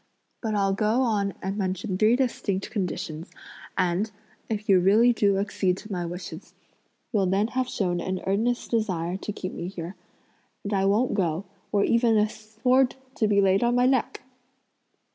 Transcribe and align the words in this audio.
But 0.41 0.55
I'll 0.55 0.73
go 0.73 1.01
on 1.03 1.35
and 1.43 1.59
mention 1.59 1.95
three 1.95 2.15
distinct 2.15 2.71
conditions, 2.71 3.29
and, 3.77 4.09
if 4.49 4.67
you 4.67 4.79
really 4.79 5.13
do 5.13 5.37
accede 5.37 5.77
to 5.77 5.91
my 5.91 6.07
wishes, 6.07 6.55
you'll 7.13 7.27
then 7.27 7.49
have 7.49 7.69
shown 7.69 8.01
an 8.01 8.19
earnest 8.25 8.71
desire 8.71 9.15
to 9.17 9.31
keep 9.31 9.53
me 9.53 9.67
here, 9.67 9.95
and 10.63 10.73
I 10.73 10.85
won't 10.85 11.13
go, 11.13 11.45
were 11.71 11.83
even 11.83 12.17
a 12.17 12.27
sword 12.27 12.95
to 13.13 13.27
be 13.27 13.41
laid 13.41 13.63
on 13.63 13.75
my 13.75 13.85
neck!" 13.85 14.23